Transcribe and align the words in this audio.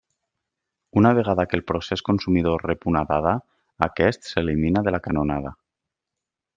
Una 1.01 1.11
vegada 1.19 1.45
que 1.51 1.55
el 1.59 1.63
procés 1.71 2.03
consumidor 2.09 2.65
rep 2.71 2.89
una 2.93 3.05
dada, 3.13 3.37
aquest 3.91 4.31
s'elimina 4.31 4.87
de 4.89 4.99
la 4.99 5.05
canonada. 5.11 5.57